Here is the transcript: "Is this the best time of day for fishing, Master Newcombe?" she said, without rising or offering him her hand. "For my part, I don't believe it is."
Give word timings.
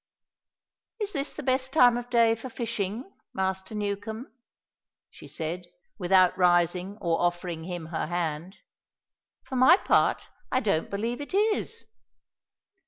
"Is 0.99 1.13
this 1.13 1.31
the 1.31 1.43
best 1.43 1.73
time 1.73 1.95
of 1.95 2.09
day 2.09 2.33
for 2.33 2.49
fishing, 2.49 3.13
Master 3.35 3.75
Newcombe?" 3.75 4.31
she 5.11 5.27
said, 5.27 5.67
without 5.99 6.35
rising 6.35 6.97
or 6.99 7.19
offering 7.21 7.65
him 7.65 7.85
her 7.85 8.07
hand. 8.07 8.57
"For 9.43 9.57
my 9.57 9.77
part, 9.77 10.27
I 10.51 10.59
don't 10.59 10.89
believe 10.89 11.21
it 11.21 11.35
is." 11.35 11.85